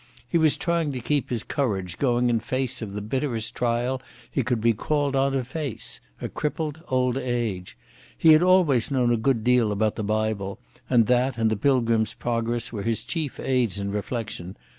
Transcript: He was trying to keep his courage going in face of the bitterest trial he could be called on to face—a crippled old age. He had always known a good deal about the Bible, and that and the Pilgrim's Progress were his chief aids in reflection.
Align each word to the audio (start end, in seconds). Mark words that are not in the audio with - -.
He 0.27 0.39
was 0.39 0.57
trying 0.57 0.91
to 0.93 0.99
keep 0.99 1.29
his 1.29 1.43
courage 1.43 1.99
going 1.99 2.31
in 2.31 2.39
face 2.39 2.81
of 2.81 2.93
the 2.93 3.03
bitterest 3.03 3.53
trial 3.53 4.01
he 4.31 4.41
could 4.41 4.59
be 4.59 4.73
called 4.73 5.15
on 5.15 5.33
to 5.33 5.43
face—a 5.43 6.27
crippled 6.29 6.81
old 6.87 7.19
age. 7.19 7.77
He 8.17 8.33
had 8.33 8.41
always 8.41 8.89
known 8.89 9.11
a 9.11 9.15
good 9.15 9.43
deal 9.43 9.71
about 9.71 9.97
the 9.97 10.03
Bible, 10.03 10.57
and 10.89 11.05
that 11.05 11.37
and 11.37 11.51
the 11.51 11.55
Pilgrim's 11.55 12.15
Progress 12.15 12.73
were 12.73 12.81
his 12.81 13.03
chief 13.03 13.39
aids 13.39 13.77
in 13.77 13.91
reflection. 13.91 14.57